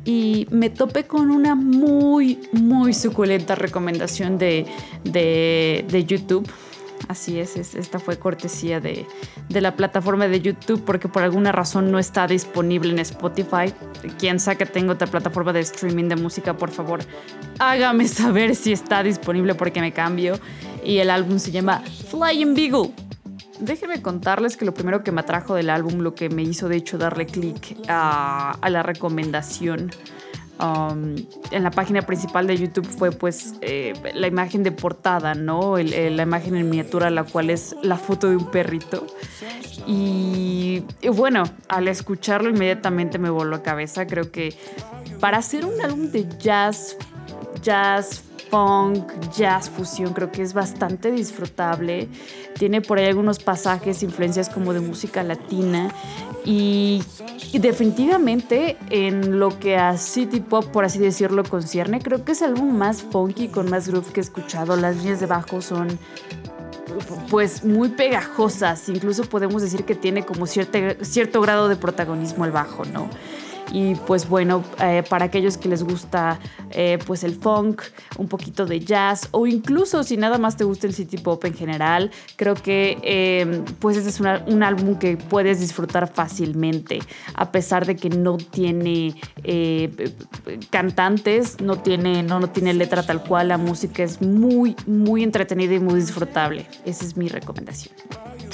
[0.06, 4.66] y me topé con una muy, muy suculenta recomendación de,
[6.08, 6.48] YouTube.
[7.08, 9.06] Así es, esta fue cortesía de,
[9.50, 13.74] la plataforma de YouTube porque por alguna razón no está disponible en Spotify.
[14.18, 17.02] Quien sabe que tengo otra plataforma de streaming de música, por favor,
[17.60, 20.40] hágame saber si está disponible porque me cambio.
[20.84, 22.92] Y el álbum se llama Flying Beagle.
[23.60, 26.76] Déjenme contarles que lo primero que me atrajo del álbum, lo que me hizo de
[26.76, 29.92] hecho darle clic a, la recomendación
[30.60, 31.16] um,
[31.52, 35.78] en la página principal de YouTube fue pues eh, la imagen de portada, ¿no?
[35.78, 39.06] la imagen en miniatura, la cual es la foto de un perrito.
[39.88, 44.08] Y, y, bueno, al escucharlo inmediatamente me voló a cabeza.
[44.08, 44.54] Creo que
[45.20, 46.98] para hacer un álbum de jazz,
[47.62, 52.08] jazz punk, jazz, fusión, creo que es bastante disfrutable.
[52.58, 55.94] Tiene por ahí algunos pasajes, influencias como de música latina.
[56.46, 57.02] Y,
[57.54, 62.52] definitivamente en lo que a City Pop, por así decirlo, concierne, creo que es el
[62.52, 64.76] álbum más funky, con más groove que he escuchado.
[64.76, 65.98] Las líneas de bajo son
[67.30, 68.88] pues muy pegajosas.
[68.90, 73.10] Incluso podemos decir que tiene como cierto grado de protagonismo el bajo, ¿no?
[73.72, 76.40] Y pues bueno, eh, para aquellos que les gusta
[76.72, 77.82] eh, pues el funk,
[78.18, 81.54] un poquito de jazz o incluso si nada más te gusta el city pop en
[81.54, 87.00] general, creo que eh, pues este es un álbum que puedes disfrutar fácilmente,
[87.34, 89.16] a pesar de que no tiene
[90.70, 95.74] cantantes, no tiene, no, no tiene letra tal cual, la música es muy, muy entretenida
[95.74, 96.68] y muy disfrutable.
[96.86, 97.96] Esa es mi recomendación.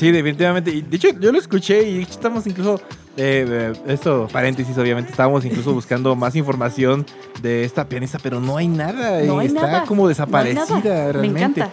[0.01, 0.71] Sí, definitivamente.
[0.71, 2.81] Y de hecho, yo lo escuché y estamos incluso.
[3.17, 7.05] Eh, esto, paréntesis, obviamente, estábamos incluso buscando más información
[7.43, 9.21] de esta pianista, pero no hay nada.
[9.21, 11.29] No hay está como desaparecida realmente.
[11.29, 11.71] Me encanta.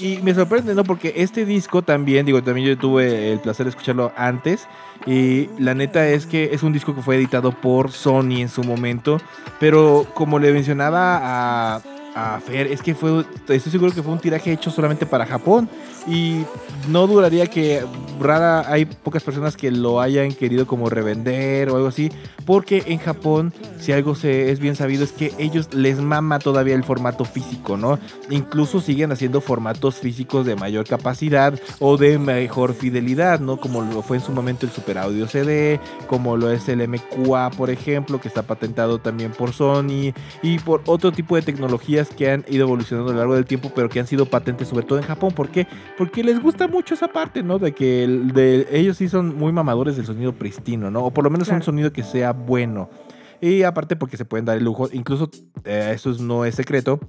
[0.00, 0.82] Y me sorprende, ¿no?
[0.82, 4.66] Porque este disco también, digo, también yo tuve el placer de escucharlo antes.
[5.04, 8.64] Y la neta es que es un disco que fue editado por Sony en su
[8.64, 9.20] momento.
[9.60, 11.18] Pero como le mencionaba
[11.74, 11.82] a,
[12.14, 15.68] a Fer, es que fue, estoy seguro que fue un tiraje hecho solamente para Japón
[16.08, 16.44] y
[16.88, 17.84] no duraría que
[18.18, 22.10] rara hay pocas personas que lo hayan querido como revender o algo así,
[22.46, 26.74] porque en Japón si algo se es bien sabido es que ellos les mama todavía
[26.74, 27.98] el formato físico, ¿no?
[28.30, 33.58] Incluso siguen haciendo formatos físicos de mayor capacidad o de mejor fidelidad, ¿no?
[33.58, 37.50] Como lo fue en su momento el Super Audio CD, como lo es el MQA,
[37.50, 42.30] por ejemplo, que está patentado también por Sony y por otro tipo de tecnologías que
[42.30, 44.98] han ido evolucionando a lo largo del tiempo, pero que han sido patentes sobre todo
[44.98, 45.32] en Japón.
[45.32, 45.66] ¿Por qué?
[45.98, 47.58] Porque les gusta mucho esa parte, ¿no?
[47.58, 51.04] De que de, ellos sí son muy mamadores del sonido pristino, ¿no?
[51.04, 52.88] O por lo menos un sonido que sea bueno.
[53.40, 55.28] Y aparte porque se pueden dar el lujo, incluso
[55.64, 57.00] eh, eso no es secreto,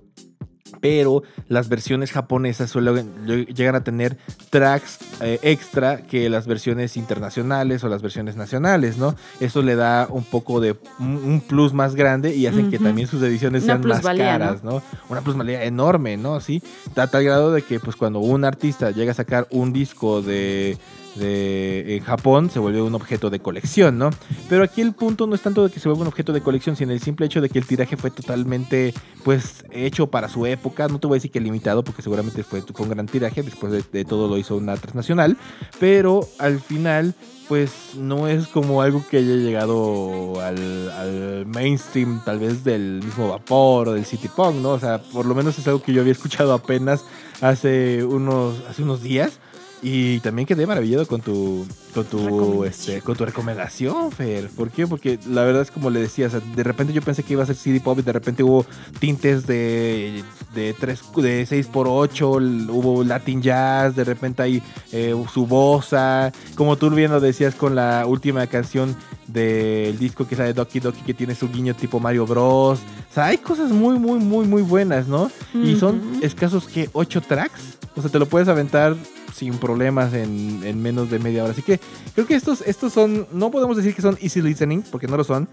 [0.80, 3.14] pero las versiones japonesas suelen
[3.54, 4.18] llegan a tener
[4.50, 9.16] tracks eh, extra que las versiones internacionales o las versiones nacionales, ¿no?
[9.40, 13.22] Eso le da un poco de un plus más grande y hacen que también sus
[13.22, 14.82] ediciones sean más caras, ¿no?
[15.10, 16.36] Una plusvalía enorme, ¿no?
[16.36, 16.62] Así,
[16.96, 20.78] a tal grado de que pues cuando un artista llega a sacar un disco de
[21.16, 24.10] de, en Japón se vuelve un objeto de colección, ¿no?
[24.47, 26.76] Pero aquí el punto no es tanto de que se vuelva un objeto de colección,
[26.76, 28.93] sino el simple hecho de que el tiraje fue totalmente,
[29.24, 30.88] pues, hecho para su época.
[30.88, 33.91] No te voy a decir que limitado, porque seguramente fue, fue un gran tiraje, después
[33.91, 35.38] de, todo lo hizo una transnacional,
[35.80, 37.14] pero al final
[37.47, 43.28] pues no es como algo que haya llegado al, al, mainstream tal vez del mismo
[43.28, 44.74] vapor o del city punk, ¿no?
[44.74, 47.03] O sea, por lo menos es algo que yo había escuchado apenas
[47.41, 49.39] hace unos, hace unos días
[49.82, 54.50] y también quedé maravillado con tu, con tu, este, con tu recomendación, Fer.
[54.50, 54.88] ¿Por qué?
[54.88, 57.56] Porque la verdad es como le decías, de repente yo pensé que iba a ser
[57.56, 58.66] CD pop y de repente hubo
[59.00, 60.24] tintes de,
[60.54, 66.90] de, 3, de 6x8, hubo Latin Jazz, de repente hay eh, su bossa, como tú
[66.90, 68.96] bien lo decías con la última canción
[69.28, 72.80] del disco que sale Doki Doki que tiene su guiño tipo Mario Bros.
[72.80, 75.32] O sea, hay cosas muy, muy, muy, muy buenas, ¿no?
[75.54, 77.79] Y son escasos que 8 tracks.
[77.96, 78.96] O sea, te lo puedes aventar
[79.34, 81.54] sin problemas en, menos de media hora.
[81.54, 81.80] Así que
[82.14, 85.24] creo que estos, estos son, no podemos decir que son easy listening, porque no lo
[85.24, 85.48] son,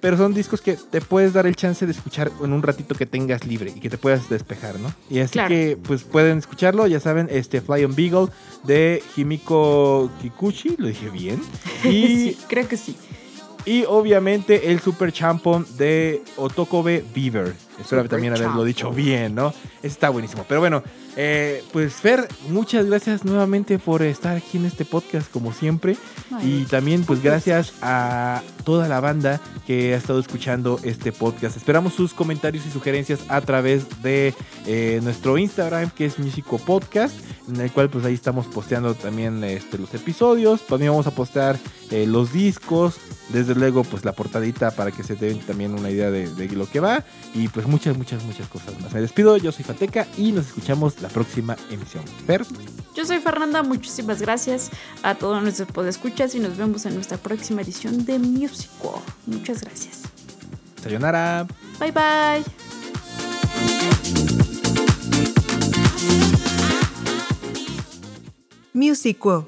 [0.00, 3.06] pero son discos que te puedes dar el chance de escuchar en un ratito que
[3.06, 4.92] tengas libre y que te puedas despejar, ¿no?
[5.10, 8.28] Y así que pues pueden escucharlo, ya saben, este Fly on Beagle
[8.64, 11.40] de Himiko Kikuchi, lo dije bien.
[11.84, 12.96] Y creo que sí.
[13.64, 17.54] Y obviamente el Super Champon de Otokobe Beaver.
[17.78, 19.52] Espero también haberlo dicho bien, ¿no?
[19.82, 20.44] Está buenísimo.
[20.48, 20.82] Pero bueno,
[21.16, 25.96] eh, pues Fer, muchas gracias nuevamente por estar aquí en este podcast como siempre.
[26.42, 31.56] y también pues gracias a toda la banda que ha estado escuchando este podcast.
[31.56, 34.34] Esperamos sus comentarios y sugerencias a través de
[34.66, 37.16] eh, nuestro Instagram que es Musico Podcast,
[37.48, 40.66] en el cual pues ahí estamos posteando también este, los episodios.
[40.66, 41.58] También vamos a postear
[41.90, 42.96] eh, los discos,
[43.30, 46.68] desde luego pues la portadita para que se den también una idea de, de lo
[46.68, 47.04] que va.
[47.34, 48.92] Y pues muchas, muchas, muchas cosas más.
[48.92, 52.02] Me despido, yo soy Fateca y nos escuchamos la próxima emisión.
[52.26, 52.44] Per.
[52.94, 54.70] Yo soy Fernanda, muchísimas gracias
[55.02, 59.00] a todos nuestros podescuchas y nos vemos en nuestra próxima edición de Musico.
[59.26, 60.02] Muchas gracias.
[60.82, 61.46] Sayonara.
[61.78, 62.44] Bye bye.
[68.72, 69.46] Musico